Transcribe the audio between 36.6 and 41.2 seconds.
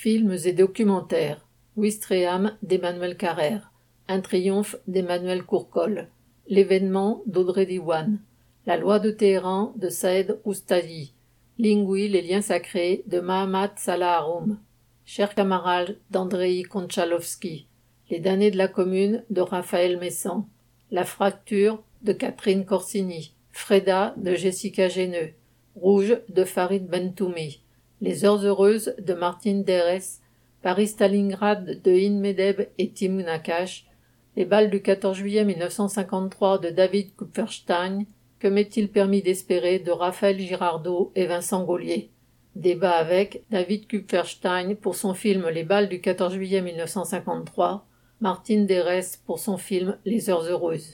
David Kupferstein. Que m'est-il permis d'espérer de Raphaël Girardot